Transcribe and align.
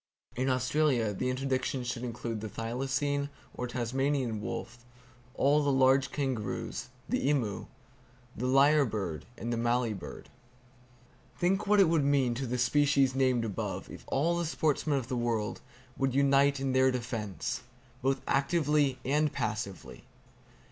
In 0.35 0.49
Australia 0.49 1.13
the 1.13 1.29
interdiction 1.29 1.83
should 1.83 2.03
include 2.03 2.41
the 2.41 2.49
thylacine 2.49 3.29
or 3.53 3.67
Tasmanian 3.67 4.41
wolf, 4.41 4.83
all 5.35 5.61
the 5.61 5.71
large 5.71 6.11
kangaroos, 6.11 6.89
the 7.07 7.29
emu, 7.29 7.67
lyre 8.35 8.83
bird 8.83 9.27
and 9.37 9.53
the 9.53 9.57
mallee 9.57 9.93
bird. 9.93 10.29
Think 11.37 11.67
what 11.67 11.79
it 11.79 11.87
would 11.87 12.03
mean 12.03 12.33
to 12.33 12.47
the 12.47 12.57
species 12.57 13.13
named 13.13 13.45
above 13.45 13.91
if 13.91 14.03
all 14.07 14.35
the 14.39 14.45
sportsmen 14.47 14.97
of 14.97 15.07
the 15.07 15.15
world 15.15 15.61
would 15.99 16.15
unite 16.15 16.59
in 16.59 16.73
their 16.73 16.89
defense, 16.89 17.61
both 18.01 18.21
actively 18.27 18.97
and 19.05 19.31
passively! 19.31 20.05